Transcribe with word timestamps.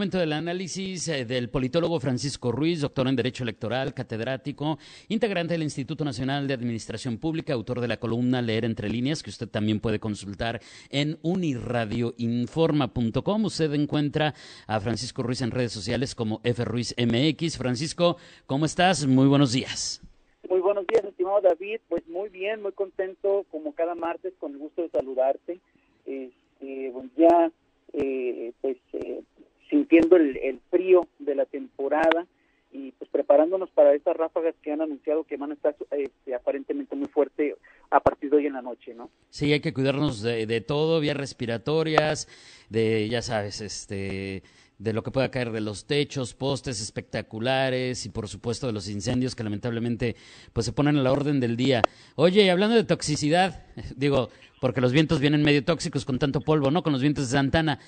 momento 0.00 0.16
del 0.16 0.32
análisis 0.32 1.08
eh, 1.08 1.26
del 1.26 1.50
politólogo 1.50 2.00
Francisco 2.00 2.52
Ruiz, 2.52 2.80
doctor 2.80 3.06
en 3.06 3.16
Derecho 3.16 3.42
Electoral, 3.42 3.92
catedrático, 3.92 4.78
integrante 5.08 5.52
del 5.52 5.62
Instituto 5.62 6.06
Nacional 6.06 6.48
de 6.48 6.54
Administración 6.54 7.18
Pública, 7.18 7.52
autor 7.52 7.82
de 7.82 7.88
la 7.88 7.98
columna 7.98 8.40
Leer 8.40 8.64
entre 8.64 8.88
líneas, 8.88 9.22
que 9.22 9.28
usted 9.28 9.46
también 9.46 9.78
puede 9.78 10.00
consultar 10.00 10.62
en 10.88 11.18
uniradioinforma.com. 11.20 13.44
Usted 13.44 13.74
encuentra 13.74 14.32
a 14.66 14.80
Francisco 14.80 15.22
Ruiz 15.22 15.42
en 15.42 15.50
redes 15.50 15.72
sociales 15.72 16.14
como 16.14 16.40
FRuizMX. 16.44 17.58
Francisco, 17.58 18.16
¿cómo 18.46 18.64
estás? 18.64 19.06
Muy 19.06 19.26
buenos 19.26 19.52
días. 19.52 20.00
Muy 20.48 20.60
buenos 20.60 20.86
días, 20.86 21.04
estimado 21.04 21.42
David. 21.42 21.80
Pues 21.90 22.08
muy 22.08 22.30
bien, 22.30 22.62
muy 22.62 22.72
contento, 22.72 23.44
como 23.50 23.74
cada 23.74 23.94
martes, 23.94 24.32
con 24.40 24.52
el 24.52 24.58
gusto 24.60 24.80
de 24.80 24.88
saludarte. 24.88 25.60
Este, 26.06 26.90
pues 26.90 27.10
ya, 27.18 27.52
eh, 27.92 28.54
pues 28.62 28.78
eh, 28.94 29.20
sintiendo 29.70 30.16
el, 30.16 30.60
frío 30.70 31.06
de 31.18 31.34
la 31.34 31.46
temporada 31.46 32.26
y 32.72 32.92
pues 32.92 33.10
preparándonos 33.10 33.70
para 33.70 33.94
estas 33.94 34.16
ráfagas 34.16 34.54
que 34.62 34.72
han 34.72 34.80
anunciado 34.80 35.24
que 35.24 35.36
van 35.36 35.52
a 35.52 35.54
estar 35.54 35.74
este, 35.90 36.34
aparentemente 36.34 36.94
muy 36.94 37.08
fuerte 37.08 37.56
a 37.90 38.00
partir 38.00 38.30
de 38.30 38.36
hoy 38.36 38.46
en 38.46 38.52
la 38.52 38.62
noche, 38.62 38.94
¿no? 38.94 39.10
Sí, 39.30 39.52
hay 39.52 39.60
que 39.60 39.72
cuidarnos 39.72 40.22
de, 40.22 40.46
de 40.46 40.60
todo, 40.60 41.00
vías 41.00 41.16
respiratorias, 41.16 42.28
de, 42.68 43.08
ya 43.08 43.22
sabes, 43.22 43.60
este 43.60 44.42
de 44.80 44.94
lo 44.94 45.02
que 45.02 45.10
pueda 45.10 45.30
caer 45.30 45.52
de 45.52 45.60
los 45.60 45.86
techos, 45.86 46.32
postes 46.32 46.80
espectaculares 46.80 48.06
y 48.06 48.08
por 48.08 48.28
supuesto 48.28 48.66
de 48.66 48.72
los 48.72 48.88
incendios 48.88 49.36
que 49.36 49.44
lamentablemente 49.44 50.16
pues 50.54 50.64
se 50.64 50.72
ponen 50.72 50.96
a 50.96 51.02
la 51.02 51.12
orden 51.12 51.38
del 51.38 51.54
día. 51.54 51.82
Oye, 52.16 52.50
hablando 52.50 52.76
de 52.76 52.84
toxicidad, 52.84 53.66
digo, 53.96 54.30
porque 54.58 54.80
los 54.80 54.92
vientos 54.92 55.20
vienen 55.20 55.42
medio 55.42 55.62
tóxicos 55.64 56.06
con 56.06 56.18
tanto 56.18 56.40
polvo, 56.40 56.70
¿no? 56.70 56.82
Con 56.82 56.94
los 56.94 57.02
vientos 57.02 57.28
de 57.28 57.36
Santana. 57.36 57.78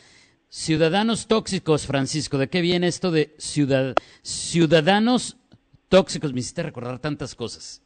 Ciudadanos 0.54 1.28
tóxicos, 1.28 1.86
Francisco, 1.86 2.36
¿de 2.36 2.50
qué 2.50 2.60
viene 2.60 2.86
esto 2.86 3.10
de 3.10 3.32
ciudad, 3.38 3.94
ciudadanos 4.20 5.38
tóxicos? 5.88 6.34
Me 6.34 6.40
hiciste 6.40 6.62
recordar 6.62 6.98
tantas 6.98 7.34
cosas. 7.34 7.80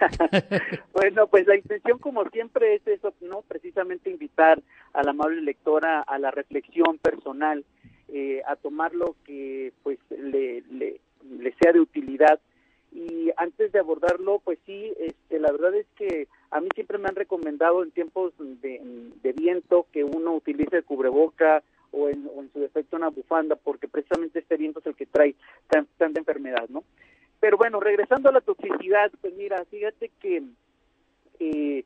bueno, 0.92 1.28
pues 1.28 1.46
la 1.46 1.54
intención, 1.54 2.00
como 2.00 2.28
siempre, 2.30 2.74
es 2.74 2.86
eso, 2.88 3.14
¿no? 3.20 3.42
Precisamente 3.42 4.10
invitar 4.10 4.60
a 4.94 5.04
la 5.04 5.12
amable 5.12 5.42
lectora 5.42 6.00
a 6.00 6.18
la 6.18 6.32
reflexión 6.32 6.98
personal, 6.98 7.64
eh, 8.08 8.42
a 8.48 8.56
tomar 8.56 8.96
lo 8.96 9.14
que 9.24 9.72
pues 9.84 10.00
le, 10.10 10.64
le, 10.72 11.00
sea 11.62 11.72
de 11.72 11.78
utilidad. 11.78 12.40
Y 12.90 13.30
antes 13.36 13.70
de 13.70 13.78
abordarlo, 13.78 14.40
pues 14.40 14.58
sí, 14.66 14.92
este, 14.98 15.38
la 15.38 15.52
verdad 15.52 15.72
es 15.76 15.86
que 15.94 16.26
a 16.50 16.60
mí 16.60 16.68
siempre 16.74 16.98
me 16.98 17.10
han 17.10 17.14
recomendado 17.14 17.84
en 17.84 17.92
tiempos 17.92 18.32
de, 18.38 18.80
de 19.22 19.32
viento 19.34 19.86
que 19.92 20.02
uno 20.02 20.34
utilice 20.34 20.78
el 20.78 20.84
cubreboca, 20.84 21.62
o 21.92 22.08
en, 22.08 22.28
su 22.52 22.60
defecto 22.60 22.96
una 22.96 23.08
bufanda, 23.08 23.56
porque 23.56 23.88
precisamente 23.88 24.38
este 24.38 24.56
viento 24.56 24.80
es 24.80 24.86
el 24.86 24.96
que 24.96 25.06
trae 25.06 25.34
tanta 25.68 26.18
enfermedad, 26.18 26.68
¿no? 26.68 26.84
Pero 27.40 27.56
bueno, 27.56 27.80
regresando 27.80 28.28
a 28.28 28.32
la 28.32 28.40
toxicidad, 28.40 29.10
pues 29.20 29.34
mira, 29.34 29.64
fíjate 29.66 30.10
que 30.20 30.42
eh, 31.38 31.84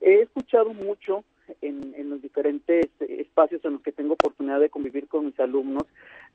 he 0.00 0.14
escuchado 0.22 0.74
mucho 0.74 1.24
en, 1.62 1.94
en, 1.96 2.10
los 2.10 2.20
diferentes 2.20 2.88
espacios 3.00 3.64
en 3.64 3.74
los 3.74 3.82
que 3.82 3.92
tengo 3.92 4.14
oportunidad 4.14 4.60
de 4.60 4.68
convivir 4.68 5.08
con 5.08 5.26
mis 5.26 5.40
alumnos 5.40 5.84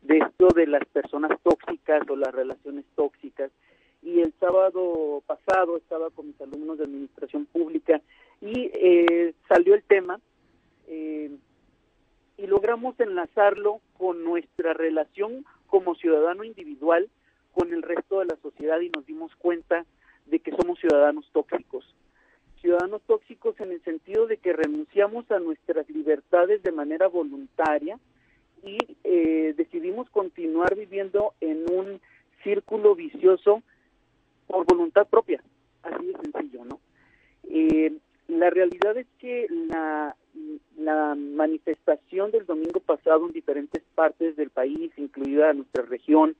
de 0.01 0.17
esto 0.17 0.47
de 0.55 0.67
las 0.67 0.83
personas 0.85 1.39
tóxicas 1.41 2.01
o 2.09 2.15
las 2.15 2.33
relaciones 2.33 2.85
tóxicas. 2.95 3.51
Y 4.01 4.19
el 4.19 4.33
sábado 4.39 5.23
pasado 5.25 5.77
estaba 5.77 6.09
con 6.09 6.27
mis 6.27 6.41
alumnos 6.41 6.77
de 6.77 6.83
administración 6.83 7.45
pública 7.45 8.01
y 8.41 8.69
eh, 8.73 9.33
salió 9.47 9.73
el 9.73 9.83
tema 9.83 10.19
eh, 10.87 11.31
y 12.37 12.47
logramos 12.47 12.99
enlazarlo 12.99 13.81
con 13.97 14.23
nuestra 14.23 14.73
relación 14.73 15.45
como 15.67 15.95
ciudadano 15.95 16.43
individual 16.43 17.09
con 17.53 17.73
el 17.73 17.81
resto 17.81 18.19
de 18.19 18.25
la 18.25 18.35
sociedad 18.41 18.79
y 18.81 18.89
nos 18.89 19.05
dimos 19.05 19.33
cuenta 19.37 19.85
de 20.25 20.39
que 20.39 20.51
somos 20.51 20.79
ciudadanos 20.79 21.29
tóxicos. 21.31 21.95
Ciudadanos 22.61 23.01
tóxicos 23.03 23.59
en 23.59 23.71
el 23.71 23.81
sentido 23.83 24.27
de 24.27 24.37
que 24.37 24.53
renunciamos 24.53 25.29
a 25.31 25.39
nuestras 25.39 25.89
libertades 25.89 26.63
de 26.63 26.71
manera 26.71 27.07
voluntaria 27.07 27.99
y 28.63 28.77
eh, 29.03 29.53
decidimos 29.55 30.09
continuar 30.09 30.75
viviendo 30.75 31.33
en 31.39 31.71
un 31.71 32.01
círculo 32.43 32.95
vicioso 32.95 33.61
por 34.47 34.65
voluntad 34.65 35.07
propia. 35.07 35.41
Así 35.83 36.07
de 36.07 36.13
sencillo, 36.13 36.65
¿no? 36.65 36.79
Eh, 37.49 37.93
la 38.27 38.49
realidad 38.49 38.97
es 38.97 39.07
que 39.19 39.47
la, 39.49 40.15
manifestación 41.15 42.31
del 42.31 42.45
domingo 42.45 42.79
pasado 42.79 43.25
en 43.25 43.31
diferentes 43.31 43.81
partes 43.95 44.35
del 44.35 44.49
país, 44.49 44.91
incluida 44.97 45.53
nuestra 45.53 45.83
región, 45.83 46.35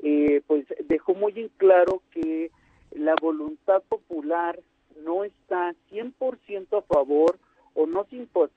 eh, 0.00 0.42
pues 0.46 0.66
dejó 0.86 1.14
muy 1.14 1.32
en 1.36 1.48
claro 1.56 2.02
que 2.10 2.50
la 2.92 3.14
voluntad 3.20 3.82
popular 3.88 4.58
no 5.04 5.24
está 5.24 5.74
100% 5.90 6.78
a 6.78 6.82
favor 6.82 7.38
o 7.74 7.86
no 7.86 8.06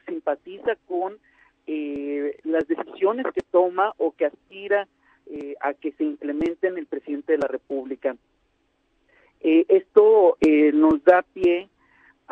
simpatiza 0.07 0.75
con 0.87 1.17
eh, 1.67 2.37
las 2.43 2.67
decisiones 2.67 3.25
que 3.33 3.41
toma 3.41 3.93
o 3.97 4.11
que 4.11 4.25
aspira 4.25 4.87
eh, 5.27 5.55
a 5.61 5.73
que 5.73 5.91
se 5.93 6.03
implementen 6.03 6.77
el 6.77 6.85
presidente 6.87 7.33
de 7.33 7.39
la 7.39 7.47
República. 7.47 8.15
esto 9.41 10.37
nos 10.73 11.03
da 11.03 11.21
pie 11.21 11.69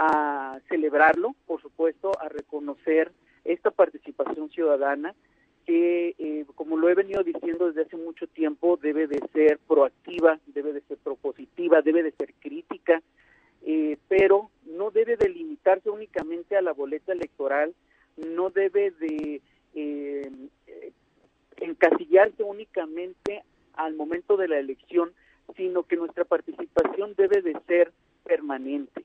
a 0.01 0.59
celebrarlo, 0.69 1.35
por 1.45 1.61
supuesto, 1.61 2.13
a 2.21 2.29
reconocer 2.29 3.11
esta 3.43 3.69
participación 3.69 4.49
ciudadana 4.49 5.13
que, 5.65 6.15
eh, 6.17 6.45
como 6.55 6.77
lo 6.77 6.87
he 6.87 6.95
venido 6.95 7.21
diciendo 7.21 7.67
desde 7.67 7.81
hace 7.81 7.97
mucho 7.97 8.25
tiempo, 8.27 8.79
debe 8.81 9.07
de 9.07 9.19
ser 9.33 9.59
proactiva, 9.67 10.39
debe 10.47 10.71
de 10.71 10.79
ser 10.81 10.97
propositiva, 10.99 11.81
debe 11.81 12.01
de 12.01 12.11
ser 12.11 12.33
crítica, 12.39 13.01
eh, 13.63 13.97
pero 14.07 14.49
no 14.65 14.89
debe 14.89 15.17
de 15.17 15.27
limitarse 15.27 15.89
únicamente 15.89 16.55
a 16.55 16.61
la 16.61 16.71
boleta 16.71 17.11
electoral, 17.11 17.75
no 18.15 18.51
debe 18.51 18.91
de 18.91 19.41
eh, 19.75 20.31
encasillarse 21.57 22.41
al 23.73 23.95
momento 23.95 24.37
de 24.37 24.47
la 24.47 24.59
elección, 24.59 25.11
sino 25.55 25.83
que 25.83 25.95
nuestra 25.95 26.25
participación 26.25 27.13
debe 27.15 27.41
de 27.41 27.57
ser 27.67 27.91
permanente. 28.23 29.03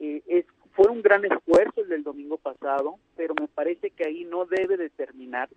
Eh, 0.00 0.44
fue 0.72 0.90
un 0.90 1.02
gran 1.02 1.24
esfuerzo 1.24 1.82
el 1.82 1.88
del 1.88 2.02
domingo 2.02 2.36
pasado, 2.36 2.98
pero 3.16 3.34
me 3.40 3.48
parece 3.48 3.90
que 3.90 4.06
ahí 4.06 4.24
no 4.24 4.44
debe 4.44 4.76
de 4.76 4.90
terminar. 4.90 5.48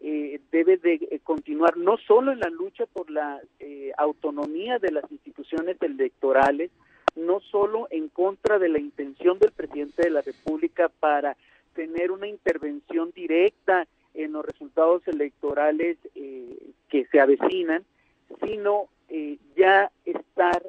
Eh, 0.00 0.40
debe 0.52 0.76
de 0.76 0.94
eh, 0.94 1.20
continuar 1.22 1.76
no 1.76 1.96
solo 1.96 2.32
en 2.32 2.40
la 2.40 2.50
lucha 2.50 2.86
por 2.86 3.10
la 3.10 3.40
autonomía 3.96 4.78
de 4.78 4.92
las 4.92 5.10
instituciones 5.10 5.76
electorales, 5.80 6.70
no 7.16 7.40
solo 7.40 7.88
en 7.90 8.08
contra 8.08 8.58
de 8.58 8.68
la 8.68 8.78
intención 8.78 9.38
del 9.38 9.50
presidente 9.50 10.02
de 10.02 10.10
la 10.10 10.22
República 10.22 10.88
para 10.88 11.36
tener 11.74 12.12
una 12.12 12.28
intervención 12.28 13.10
directa 13.12 13.88
en 14.14 14.32
los 14.32 14.44
resultados 14.44 15.06
electorales 15.06 15.98
que 16.88 17.06
se 17.06 17.20
avecinan, 17.20 17.84
sino 18.42 18.88
ya 19.56 19.90
estar 20.04 20.62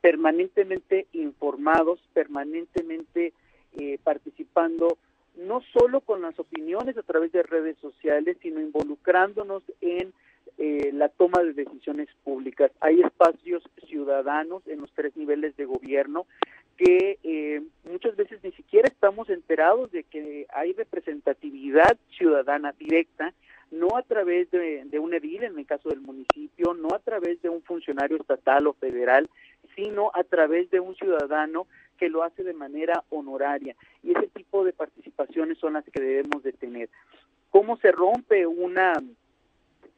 permanentemente 0.00 1.06
informados, 1.12 2.00
permanentemente 2.12 3.32
eh, 3.78 3.98
participando 4.02 4.98
no 5.36 5.62
solo 5.72 6.00
con 6.00 6.22
las 6.22 6.38
opiniones 6.38 6.96
a 6.98 7.02
través 7.02 7.32
de 7.32 7.42
redes 7.42 7.76
sociales, 7.78 8.36
sino 8.42 8.60
involucrándonos 8.60 9.62
en 9.80 10.12
eh, 10.58 10.90
la 10.92 11.08
toma 11.08 11.42
de 11.42 11.52
decisiones 11.52 12.08
públicas. 12.24 12.72
Hay 12.80 13.00
espacios 13.00 13.62
ciudadanos 13.86 14.66
en 14.66 14.80
los 14.80 14.90
tres 14.92 15.16
niveles 15.16 15.56
de 15.56 15.66
gobierno 15.66 16.26
que 16.76 17.18
eh, 17.22 17.62
muchas 17.84 18.16
veces 18.16 18.42
ni 18.42 18.52
siquiera 18.52 18.88
estamos 18.88 19.28
enterados 19.30 19.92
de 19.92 20.02
que 20.02 20.46
hay 20.52 20.72
representatividad 20.72 21.96
ciudadana 22.16 22.72
directa, 22.72 23.32
no 23.70 23.96
a 23.96 24.02
través 24.02 24.50
de, 24.50 24.98
un 24.98 25.14
edil, 25.14 25.44
en 25.44 25.58
el 25.58 25.66
caso 25.66 25.88
del 25.88 26.00
municipio, 26.00 26.74
no 26.74 26.88
a 26.94 26.98
través 26.98 27.40
de 27.42 27.48
un 27.48 27.62
funcionario 27.62 28.16
estatal 28.16 28.66
o 28.66 28.72
federal, 28.74 29.28
sino 29.76 30.10
a 30.14 30.24
través 30.24 30.70
de 30.70 30.80
un 30.80 30.94
ciudadano 30.96 31.66
que 31.96 32.08
lo 32.08 32.22
hace 32.22 32.42
de 32.42 32.54
manera 32.54 33.04
honoraria. 33.10 33.76
Y 34.02 34.10
ese 34.10 34.26
tipo 34.28 34.64
de 34.64 34.72
participaciones 34.72 35.58
son 35.58 35.74
las 35.74 35.84
que 35.84 36.00
debemos 36.00 36.42
de 36.42 36.52
tener. 36.52 36.88
¿Cómo 37.50 37.76
se 37.76 37.92
rompe 37.92 38.46
una, 38.46 38.92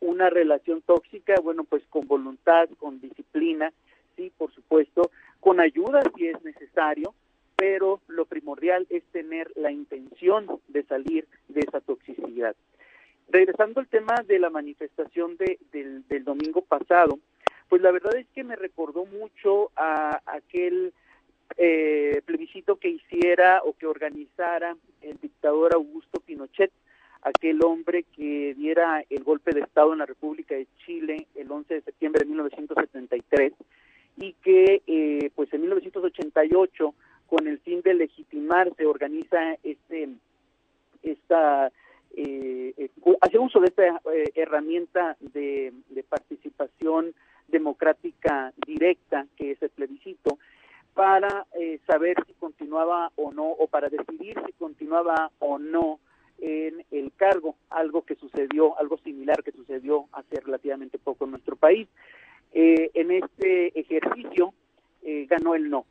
una 0.01 0.29
relación 0.29 0.83
tóxica? 0.83 1.35
Bueno, 1.43 1.65
pues 1.65 1.83
con 1.89 2.07
voluntad, 2.07 2.69
con 2.79 3.01
disciplina, 3.01 3.73
sí, 4.17 4.33
por 4.37 4.53
supuesto, 4.53 5.11
con 5.41 5.61
ayuda 5.61 6.03
si 6.17 6.29
es 6.29 6.43
necesario, 6.45 7.15
pero 7.57 8.01
lo 8.09 8.27
primordial 8.27 8.87
es 8.91 9.05
tener 9.13 9.51
la 9.55 9.71
intención 9.71 10.47
de 10.69 10.83
salir 10.83 11.27
de 11.49 11.61
esa 11.61 11.81
toxicidad. 11.81 12.57
Regresando 13.29 13.81
al 13.81 13.89
tema 13.89 14.15
de 14.27 14.39
la 14.39 14.51
manifestación 14.51 15.37
de, 15.37 15.59
del, 15.73 16.25
domingo 16.25 16.63
pasado, 16.63 17.19
pues 17.69 17.83
la 17.83 17.91
verdad 17.91 18.17
es 18.17 18.27
que 18.35 18.45
me 18.45 18.57
recordó 18.57 19.07
mucho 19.07 19.71
a 19.77 20.21
aquel 20.27 20.93
eh, 21.57 22.21
plebiscito 22.25 22.77
que 22.77 22.89
hiciera 22.89 23.63
o 23.65 23.73
que 23.75 23.87
organizara 23.87 24.77
el 25.01 25.19
dictador 25.21 25.75
Augusto 25.75 26.21
Pinochet, 26.21 26.71
aquel 27.23 27.63
hombre 27.65 28.05
que 28.15 28.55
diera 28.55 29.05
el 29.09 29.23
golpe 29.23 29.53
de 29.53 29.61
Estado 29.61 29.93
en 29.93 30.01
la 30.01 30.07
República 30.07 30.55
de 30.55 30.67
Chile 30.85 31.27
el 31.35 31.51
11 31.51 31.75
de 31.75 31.83
septiembre 31.83 32.21
de 32.21 32.27
1973 32.27 33.53
y 34.17 34.33
que 34.43 34.83
eh, 34.87 35.31
pues 35.35 35.53
en 35.53 35.63
1988 35.63 36.95
con 37.27 37.49
el 37.49 37.59
fin 37.61 37.81
de 37.83 37.95
legitimarse 37.95 38.87
organiza 38.87 39.57
este 39.63 40.09
esta 41.03 41.73
eh, 42.17 42.75
eh 42.77 42.91
hace 43.21 43.39
uso 43.39 43.61
de 43.61 43.67
esta 43.67 44.01
herramienta 44.35 45.17
de, 45.21 45.73
de 45.91 46.03
participación 46.03 47.15
democrática 47.49 48.53
directa, 48.67 49.27
que 49.37 49.53
es 49.53 49.63
el 49.63 49.71
plebiscito, 49.71 50.39
para 50.95 51.47
eh, 51.59 51.79
saber 51.87 52.17
si 52.27 52.35
continuaba 52.35 53.11
o 53.17 53.33
no, 53.33 53.49
o 53.51 53.67
para 53.67 53.89
decidir 53.89 54.37
si 54.47 54.53
continuaba 54.53 55.31
o 55.39 55.59
no 55.59 56.01
en 56.39 56.85
el 56.91 57.13
cargo, 57.13 57.55
algo 57.71 58.03
que 58.03 58.17
sucedió, 58.17 58.77
algo 58.79 58.99
similar 58.99 59.43
que 59.45 59.53
sucedió 59.53 60.07
hace 60.13 60.41
relativamente 60.41 60.99
poco 60.99 61.25
en 61.25 61.33
nuestro 61.33 61.57
país. 61.57 61.89
Eh, 62.53 62.91
en 62.95 63.13
este 63.13 63.79
ejercicio 63.79 64.53
eh, 65.03 65.27
ganó 65.31 65.55
el 65.55 65.71
no. 65.71 65.87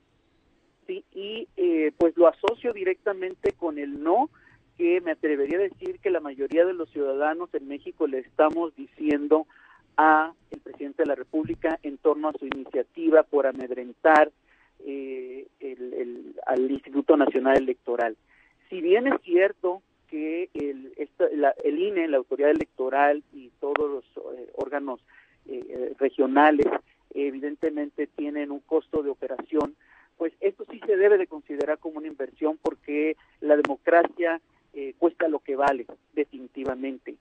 ¿sí? 0.87 1.05
Y 1.13 1.47
pues 1.97 2.17
lo 2.17 2.27
asocio 2.27 2.73
directamente 2.73 3.53
con 3.53 3.77
el 3.77 4.03
no, 4.03 4.29
que 4.81 4.99
me 4.99 5.11
atrevería 5.11 5.59
a 5.59 5.61
decir 5.61 5.99
que 5.99 6.09
la 6.09 6.21
mayoría 6.21 6.65
de 6.65 6.73
los 6.73 6.89
ciudadanos 6.89 7.53
en 7.53 7.67
México 7.67 8.07
le 8.07 8.17
estamos 8.17 8.75
diciendo 8.75 9.45
a 9.95 10.33
el 10.49 10.59
presidente 10.59 11.03
de 11.03 11.07
la 11.07 11.13
República 11.13 11.77
en 11.83 11.99
torno 11.99 12.29
a 12.29 12.33
su 12.33 12.47
iniciativa 12.47 13.21
por 13.21 13.45
amedrentar 13.45 14.31
eh, 14.83 15.45
el, 15.59 16.33
al 16.47 16.71
Instituto 16.71 17.15
Nacional 17.15 17.57
Electoral. 17.57 18.17
Si 18.71 18.81
bien 18.81 19.05
es 19.05 19.21
cierto 19.21 19.83
que 20.09 20.49
el, 20.55 20.93
el 21.63 21.79
INE, 21.79 22.07
la 22.07 22.17
autoridad 22.17 22.49
electoral 22.49 23.21
y 23.33 23.51
todos 23.59 23.87
los 23.87 24.03
eh, 24.33 24.49
órganos 24.55 24.99
eh, 25.45 25.93
regionales 25.99 26.65
evidentemente 27.13 28.07
tienen 28.07 28.49
un 28.49 28.61
costo 28.61 29.03
de 29.03 29.11
operación, 29.11 29.75
pues 30.17 30.33
esto 30.39 30.65
sí 30.71 30.81
se 30.87 30.97
debe 30.97 31.19
de 31.19 31.27
considerar 31.27 31.77
como 31.77 31.99
una 31.99 32.07
inversión 32.07 32.57
porque 32.63 33.15
la 33.41 33.55
democracia 33.57 34.41
cuesta 35.01 35.27
lo 35.27 35.39
que 35.39 35.55
vale, 35.55 35.87
definitivamente. 36.13 37.15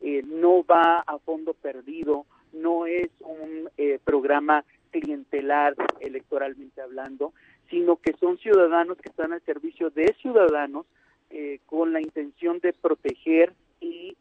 Eh, 0.00 0.22
no 0.24 0.64
va 0.64 1.00
a 1.00 1.18
fondo 1.18 1.52
perdido, 1.52 2.26
no 2.52 2.86
es 2.86 3.10
un 3.18 3.68
eh, 3.76 3.98
programa 4.04 4.64
clientelar 4.92 5.74
electoralmente 5.98 6.80
hablando, 6.80 7.32
sino 7.70 7.96
que 7.96 8.12
son 8.20 8.38
ciudadanos 8.38 8.98
que 8.98 9.08
están 9.08 9.32
al 9.32 9.40
servicio 9.40 9.90
de 9.90 10.14
ciudadanos 10.22 10.86
eh, 11.30 11.58
con 11.66 11.92
la 11.92 12.00
intención 12.00 12.60
de 12.60 12.72
proteger 12.72 13.52
y 13.80 14.16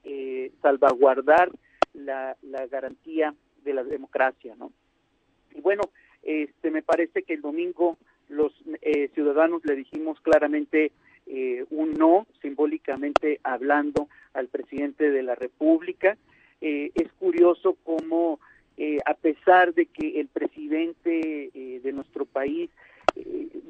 salvaguardar 0.61 1.51
la, 1.93 2.35
la, 2.41 2.65
garantía 2.67 3.33
de 3.63 3.73
la 3.73 3.83
democracia, 3.83 4.55
¿no? 4.57 4.71
Y 5.53 5.61
bueno, 5.61 5.83
este, 6.23 6.71
me 6.71 6.81
parece 6.81 7.23
que 7.23 7.35
el 7.35 7.41
domingo 7.41 7.97
los 8.27 8.53
ciudadanos 9.13 9.63
le 9.65 9.75
dijimos 9.75 10.19
claramente 10.21 10.91
eh, 11.35 11.65
un 11.71 11.93
no, 11.93 12.27
simbólicamente 12.43 13.39
hablando, 13.43 14.07
al 14.35 14.49
presidente 14.49 15.09
de 15.09 15.23
la 15.23 15.33
República. 15.33 16.15
Eh, 16.61 16.91
es 16.93 17.11
curioso 17.13 17.75
cómo, 17.83 18.39
eh, 18.77 18.99
a 19.03 19.15
pesar 19.15 19.73
de 19.73 19.87
que 19.87 20.19
el 20.19 20.27
presidente 20.27 21.49
de 21.83 21.91
nuestro 21.91 22.25
país 22.25 22.69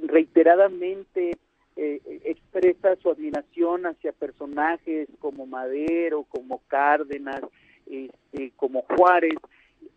reiteradamente 0.04 1.38
expresa 1.76 2.98
su 2.98 3.10
admiración 3.10 3.86
hacia 3.86 4.12
personajes 4.12 5.08
como 5.20 5.46
Madero, 5.46 6.24
como 6.24 6.62
Cárdenas, 6.68 7.44
este, 7.86 8.52
como 8.58 8.82
Juárez, 8.82 9.38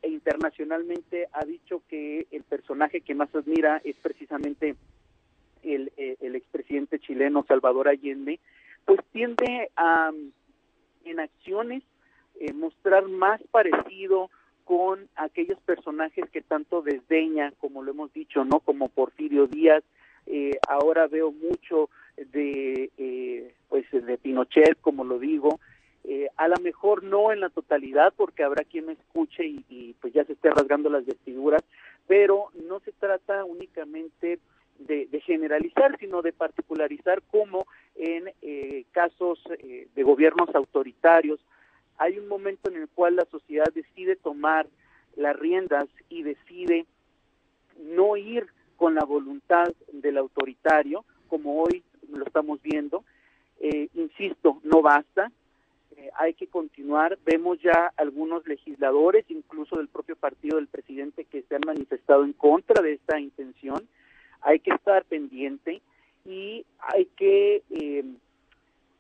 e 0.03 0.09
internacionalmente 0.09 1.27
ha 1.33 1.45
dicho 1.45 1.83
que 1.89 2.29
el 2.31 2.45
personaje 2.45 3.01
que 3.01 3.17
más 3.17 3.35
admira 3.35 3.81
es 3.83 3.97
precisamente 3.97 4.77
el, 5.75 5.93
eh, 5.97 6.17
el 6.21 6.37
expresidente 6.37 6.99
chileno 6.99 7.45
Salvador 7.47 7.89
Allende, 7.89 8.41
pues 8.85 9.01
tiende 9.13 9.71
a 9.77 10.11
en 11.05 11.21
acciones 11.21 11.83
eh, 12.41 12.53
mostrar 12.53 13.07
más 13.09 13.41
parecido 13.51 14.31
con 14.65 15.09
aquellos 15.15 15.61
personajes 15.61 16.29
que 16.31 16.43
tanto 16.43 16.83
desdeña, 16.83 17.53
como 17.59 17.83
lo 17.83 17.93
hemos 17.93 18.13
dicho, 18.13 18.45
¿no? 18.45 18.59
Como 18.59 18.89
Porfirio 18.89 19.47
Díaz, 19.47 19.85
eh, 20.27 20.59
ahora 20.69 21.07
veo 21.07 21.31
mucho 21.31 21.89
de, 22.17 22.91
eh, 22.99 23.55
pues, 23.69 23.85
de 23.93 24.19
Pinochet, 24.19 24.81
como 24.81 25.05
lo 25.05 25.21
digo, 25.21 25.61
eh, 26.03 26.29
a 26.37 26.49
lo 26.49 26.57
mejor 26.63 27.05
no 27.05 27.33
en 27.33 27.41
la 27.41 27.49
totalidad, 27.49 28.13
porque 28.17 28.43
habrá 28.43 28.65
quien 28.65 28.87
me 28.87 28.95
escuche 28.95 29.45
y, 29.47 29.65
y, 29.69 29.95
pues 30.01 30.13
ya 30.13 30.25
se 30.25 30.33
esté 30.33 30.51
rasgando 30.51 30.91
las 30.91 31.07
vestiduras, 31.07 31.63
pero 32.07 32.47
no 32.69 32.81
se 32.81 32.93
trata 32.93 33.45
únicamente 33.45 34.41
de, 34.79 35.21
generalizar, 35.21 35.99
sino 35.99 36.23
de 36.23 36.33
particularizar 36.33 37.23
cómo 37.31 37.67
en 37.95 38.31
eh, 38.43 38.85
casos 38.93 39.41
eh, 39.59 39.89
de 39.95 40.03
gobiernos 40.03 40.55
autoritarios 40.55 41.41
hay 41.99 42.19
un 42.19 42.29
momento 42.29 42.71
en 42.71 42.77
el 42.77 42.89
cual 42.89 43.17
la 43.17 43.25
sociedad 43.27 43.67
decide 43.75 44.17
tomar 44.17 44.67
las 45.17 45.37
riendas 45.37 45.89
y 46.11 46.23
decide 46.23 46.85
no 47.81 48.17
ir 48.17 48.47
con 48.77 48.95
la 48.95 49.05
voluntad 49.05 49.73
del 49.93 50.19
autoritario, 50.19 51.05
como 51.29 51.63
hoy 51.63 51.83
lo 52.13 52.25
estamos 52.25 52.61
viendo. 52.63 53.05
Eh, 53.61 53.89
insisto, 53.95 54.61
no 54.63 54.83
basta, 54.83 55.33
hay 56.19 56.35
que 56.35 56.47
continuar. 56.47 57.19
Vemos 57.25 57.59
ya 57.63 57.91
algunos 57.97 58.47
legisladores, 58.47 59.25
incluso 59.31 59.77
del 59.77 59.89
propio 59.89 60.17
partido 60.17 60.57
del 60.57 60.69
presidente, 60.69 61.25
que 61.25 61.43
se 61.43 61.55
han 61.55 61.63
manifestado 61.67 62.25
en 62.25 62.35
contra 62.35 62.83
de 62.83 62.93
esta 62.93 63.19
intención 63.19 63.89
hay 64.47 64.61
que 64.61 64.71
estar 64.71 65.05
pendiente 65.05 65.83
y 66.25 66.65
hay 66.79 67.07
que 67.17 67.65
eh, 67.69 68.05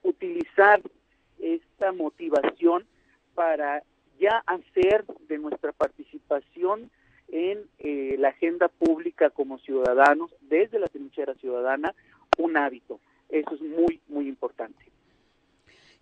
utilizar 0.02 0.82
esta 1.38 1.92
motivación 1.92 2.84
para 3.36 3.84
ya 4.18 4.42
hacer 4.46 5.04
de 5.28 5.38
nuestra 5.38 5.70
participación 5.70 6.90
en 7.28 7.60
eh, 7.78 8.16
la 8.18 8.30
agenda 8.30 8.66
pública 8.66 9.30
como 9.30 9.58
ciudadanos, 9.58 10.34
desde 10.40 10.80
la 10.80 10.88
trinchera 10.88 11.34
ciudadana, 11.34 11.94
un 12.38 12.56
hábito. 12.56 12.98
Eso 13.28 13.54
es 13.54 13.60
muy, 13.60 14.00
muy 14.08 14.26
importante. 14.26 14.84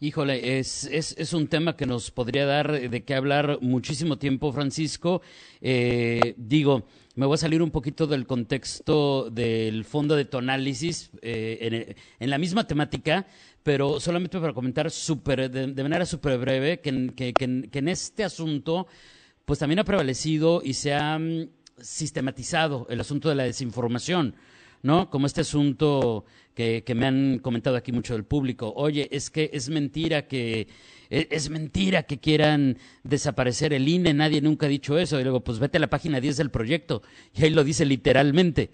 Híjole, 0.00 0.58
es, 0.58 0.84
es, 0.84 1.14
es, 1.18 1.32
un 1.32 1.46
tema 1.46 1.76
que 1.76 1.86
nos 1.86 2.10
podría 2.10 2.46
dar 2.46 2.90
de 2.90 3.04
qué 3.04 3.14
hablar 3.14 3.58
muchísimo 3.60 4.18
tiempo, 4.18 4.52
Francisco. 4.52 5.22
Eh, 5.60 6.34
digo, 6.36 6.84
me 7.14 7.26
voy 7.26 7.34
a 7.34 7.38
salir 7.38 7.62
un 7.62 7.70
poquito 7.70 8.08
del 8.08 8.26
contexto 8.26 9.30
del 9.30 9.84
fondo 9.84 10.16
de 10.16 10.24
tu 10.24 10.38
análisis 10.38 11.10
eh, 11.22 11.94
en, 12.18 12.30
la 12.30 12.38
misma 12.38 12.66
temática, 12.66 13.26
pero 13.62 14.00
solamente 14.00 14.40
para 14.40 14.52
comentar 14.52 14.90
super, 14.90 15.48
de, 15.48 15.82
manera 15.82 16.04
súper 16.04 16.38
breve 16.38 16.80
que, 16.80 17.12
que, 17.14 17.32
que, 17.32 17.78
en 17.78 17.88
este 17.88 18.24
asunto 18.24 18.88
pues 19.44 19.60
también 19.60 19.78
ha 19.78 19.84
prevalecido 19.84 20.60
y 20.64 20.74
se 20.74 20.92
ha 20.92 21.18
mm, 21.18 21.48
sistematizado 21.80 22.86
el 22.90 23.00
asunto 23.00 23.28
de 23.28 23.36
la 23.36 23.44
desinformación. 23.44 24.34
¿No? 24.84 25.08
Como 25.08 25.26
este 25.26 25.40
asunto 25.40 26.26
que, 26.54 26.84
que, 26.84 26.94
me 26.94 27.06
han 27.06 27.38
comentado 27.38 27.74
aquí 27.74 27.90
mucho 27.90 28.12
del 28.12 28.24
público. 28.24 28.72
Oye, 28.76 29.08
es 29.10 29.30
que 29.30 29.50
es 29.52 29.70
mentira 29.70 30.28
que 30.28 30.68
e, 31.08 31.26
es, 31.30 31.48
mentira 31.48 32.02
que 32.02 32.18
quieran 32.18 32.76
desaparecer 33.02 33.72
el 33.72 33.88
INE, 33.88 34.12
nadie 34.12 34.42
nunca 34.42 34.66
ha 34.66 34.68
dicho 34.68 34.98
eso. 34.98 35.18
Y 35.18 35.22
luego, 35.22 35.40
pues 35.40 35.58
vete 35.58 35.78
a 35.78 35.80
la 35.80 35.88
página 35.88 36.20
10 36.20 36.36
del 36.36 36.50
proyecto 36.50 37.02
y 37.34 37.44
ahí 37.44 37.50
lo 37.50 37.64
dice 37.64 37.86
literalmente. 37.86 38.70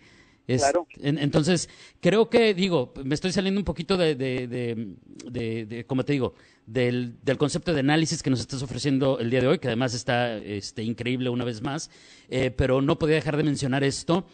claro. 0.49 0.89
entonces, 1.01 1.69
creo 2.01 2.29
que, 2.29 2.55
digo, 2.55 2.93
me 3.05 3.15
estoy 3.15 3.31
saliendo 3.31 3.61
un 3.61 3.65
poquito 3.65 3.97
de, 3.97 4.17
de, 4.17 4.49
de, 4.49 5.65
de 5.65 5.85
como 5.87 6.05
te 6.05 6.13
digo, 6.13 6.35
del, 6.67 7.23
del, 7.23 7.39
concepto 7.39 7.73
de 7.73 7.81
análisis 7.81 8.21
que 8.21 8.31
nos 8.31 8.41
estás 8.41 8.65
ofreciendo 8.65 9.21
el 9.21 9.31
día 9.31 9.43
de 9.43 9.47
hoy, 9.47 9.59
que 9.61 9.69
además 9.69 9.95
está 9.95 10.39
este, 10.39 10.83
increíble 10.83 11.31
una 11.31 11.45
vez 11.45 11.63
más, 11.63 11.89
eh, 12.29 12.51
pero 12.51 12.83
no 12.83 12.99
podía 12.99 13.15
dejar 13.15 13.37
de 13.37 13.45
mencionar 13.45 13.85
esto 13.85 14.27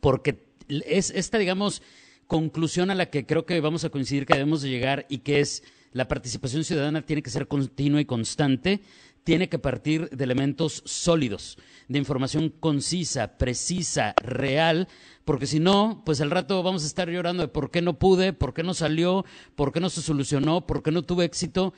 porque 0.00 0.47
es 0.68 1.10
esta, 1.10 1.38
digamos, 1.38 1.82
conclusión 2.26 2.90
a 2.90 2.94
la 2.94 3.06
que 3.06 3.26
creo 3.26 3.46
que 3.46 3.60
vamos 3.60 3.84
a 3.84 3.90
coincidir 3.90 4.26
que 4.26 4.34
debemos 4.34 4.62
de 4.62 4.70
llegar 4.70 5.06
y 5.08 5.18
que 5.18 5.40
es 5.40 5.62
la 5.92 6.08
participación 6.08 6.64
ciudadana 6.64 7.06
tiene 7.06 7.22
que 7.22 7.30
ser 7.30 7.48
continua 7.48 8.00
y 8.00 8.04
constante, 8.04 8.82
tiene 9.24 9.48
que 9.48 9.58
partir 9.58 10.08
de 10.10 10.24
elementos 10.24 10.82
sólidos, 10.86 11.58
de 11.88 11.98
información 11.98 12.50
concisa, 12.50 13.36
precisa, 13.38 14.14
real, 14.22 14.88
porque 15.24 15.46
si 15.46 15.60
no, 15.60 16.02
pues 16.04 16.20
al 16.20 16.30
rato 16.30 16.62
vamos 16.62 16.82
a 16.82 16.86
estar 16.86 17.08
llorando 17.08 17.42
de 17.42 17.48
por 17.48 17.70
qué 17.70 17.82
no 17.82 17.98
pude, 17.98 18.32
por 18.32 18.54
qué 18.54 18.62
no 18.62 18.74
salió, 18.74 19.24
por 19.54 19.72
qué 19.72 19.80
no 19.80 19.90
se 19.90 20.02
solucionó, 20.02 20.66
por 20.66 20.82
qué 20.82 20.90
no 20.90 21.02
tuve 21.02 21.24
éxito, 21.24 21.74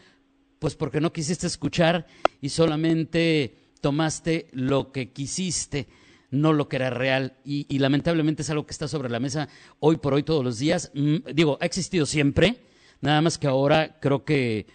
pues 0.58 0.74
porque 0.74 1.00
no 1.00 1.12
quisiste 1.12 1.46
escuchar 1.46 2.06
y 2.40 2.50
solamente 2.50 3.56
tomaste 3.80 4.48
lo 4.52 4.92
que 4.92 5.10
quisiste, 5.10 5.88
no 6.30 6.52
lo 6.52 6.68
que 6.68 6.76
era 6.76 6.90
real. 6.90 7.34
Y, 7.44 7.78
lamentablemente 7.78 8.42
es 8.42 8.50
algo 8.50 8.66
que 8.66 8.72
está 8.72 8.88
sobre 8.88 9.08
la 9.10 9.20
mesa 9.20 9.48
hoy 9.78 9.96
por 9.96 10.14
hoy 10.14 10.22
todos 10.22 10.44
los 10.44 10.58
días. 10.58 10.90
Mm, 10.94 11.32
digo, 11.34 11.58
ha 11.60 11.66
existido 11.66 12.06
siempre, 12.06 12.56
nada 13.00 13.20
más 13.20 13.38
que 13.38 13.46
ahora 13.46 13.98
creo 14.00 14.24
que 14.24 14.66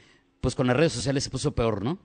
pues 0.42 0.56
con 0.56 0.68
las 0.68 0.78
redes 0.78 0.94
sociales 0.94 1.24
se 1.24 1.30
puso 1.30 1.56
peor, 1.56 1.84
¿no? 1.84 1.98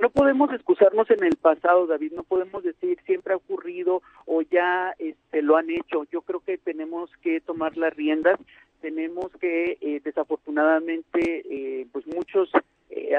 No 0.00 0.10
podemos 0.10 0.50
excusarnos 0.52 1.10
en 1.10 1.22
el 1.22 1.36
pasado, 1.36 1.86
David, 1.86 2.12
no 2.16 2.22
podemos 2.22 2.64
decir 2.64 2.98
siempre 3.04 3.34
ha 3.34 3.36
ocurrido 3.36 4.02
o 4.24 4.42
ya 4.42 4.94
este, 4.98 5.42
lo 5.42 5.56
han 5.56 5.70
hecho. 5.70 6.04
Yo 6.10 6.22
creo 6.22 6.40
que 6.40 6.58
tenemos 6.58 7.10
que 7.20 7.40
tomar 7.40 7.76
las 7.76 7.94
riendas, 7.94 8.40
tenemos 8.80 9.30
que, 9.40 9.78
eh, 9.80 10.00
desafortunadamente, 10.02 11.42
eh, 11.48 11.86
pues 11.92 12.06
muchos 12.06 12.50
eh, 12.90 13.14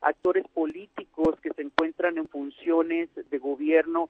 actores 0.00 0.44
políticos 0.54 1.36
que 1.42 1.50
se 1.50 1.62
encuentran 1.62 2.18
en 2.18 2.28
funciones 2.28 3.08
de 3.14 3.38
gobierno, 3.38 4.08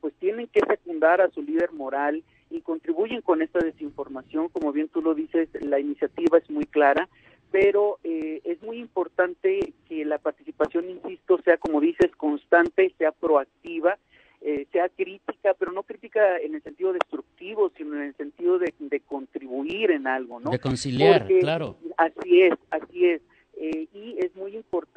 pues 0.00 0.12
tienen 0.20 0.46
que 0.48 0.60
secundar 0.60 1.20
a 1.20 1.30
su 1.30 1.42
líder 1.42 1.72
moral 1.72 2.22
y 2.50 2.60
contribuyen 2.60 3.22
con 3.22 3.40
esta 3.40 3.58
desinformación. 3.60 4.48
Como 4.50 4.72
bien 4.72 4.88
tú 4.88 5.00
lo 5.00 5.14
dices, 5.14 5.48
la 5.60 5.80
iniciativa 5.80 6.38
es 6.38 6.50
muy 6.50 6.66
clara 6.66 7.08
pero 7.52 7.98
eh, 8.02 8.40
es 8.44 8.60
muy 8.62 8.78
importante 8.78 9.74
que 9.86 10.04
la 10.06 10.18
participación, 10.18 10.88
insisto, 10.88 11.38
sea, 11.44 11.58
como 11.58 11.80
dices, 11.80 12.10
constante, 12.16 12.92
sea 12.96 13.12
proactiva, 13.12 13.98
eh, 14.40 14.66
sea 14.72 14.88
crítica, 14.88 15.54
pero 15.56 15.70
no 15.70 15.82
crítica 15.82 16.38
en 16.38 16.54
el 16.54 16.62
sentido 16.62 16.94
destructivo, 16.94 17.70
sino 17.76 17.94
en 17.96 18.04
el 18.04 18.16
sentido 18.16 18.58
de, 18.58 18.72
contribuir 19.06 19.90
en 19.90 20.06
algo, 20.06 20.40
¿no? 20.40 20.50
De 20.50 20.58
conciliar, 20.58 21.28
claro. 21.40 21.76
Así 21.98 22.42
es, 22.42 22.54
así 22.70 23.04
es. 23.04 23.20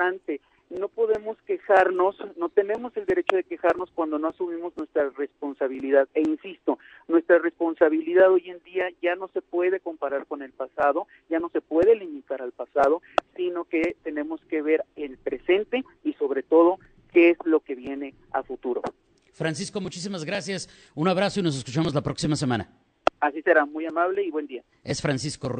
Importante 0.06 0.42
no 0.70 0.88
podemos 0.90 1.38
quejarnos, 1.46 2.16
no 2.38 2.50
tenemos 2.50 2.96
el 2.98 3.06
derecho 3.06 3.36
de 3.36 3.44
quejarnos 3.44 3.90
cuando 3.94 4.18
no 4.18 4.30
asumimos 4.30 4.76
nuestra 4.76 5.10
responsabilidad. 5.12 6.08
E 6.16 6.22
insisto, 6.22 6.80
nuestra 7.08 7.38
responsabilidad 7.38 8.32
hoy 8.32 8.50
en 8.50 8.64
día 8.64 8.88
ya 9.02 9.16
no 9.16 9.28
se 9.28 9.42
puede 9.42 9.80
comparar 9.80 10.26
con 10.26 10.42
el 10.42 10.52
pasado, 10.52 11.08
ya 11.30 11.40
no 11.40 11.50
se 11.50 11.62
puede 11.62 11.96
limitar 11.96 12.42
al 12.42 12.52
pasado, 12.52 13.02
sino 13.36 13.66
que 13.66 13.96
tenemos 14.04 14.42
que 14.50 14.62
ver 14.64 14.84
el 14.96 15.18
presente 15.18 15.84
y 16.04 16.14
sobre 16.14 16.42
todo 16.42 16.80
qué 17.14 17.30
es 17.32 17.38
lo 17.46 17.60
que 17.60 17.76
viene 17.76 18.16
a 18.32 18.42
futuro. 18.42 18.82
Francisco, 19.34 19.82
muchísimas 19.82 20.26
gracias. 20.26 20.68
Un 20.96 21.08
abrazo 21.08 21.42
y 21.42 21.44
nos 21.44 21.58
escuchamos 21.58 21.94
la 21.94 22.02
próxima 22.02 22.36
semana. 22.36 22.70
Así 23.20 23.42
será, 23.44 23.66
muy 23.66 23.86
amable 23.86 24.24
y 24.24 24.32
buen 24.32 24.48
día. 24.48 24.64
Es 24.84 25.02
Francisco 25.02 25.60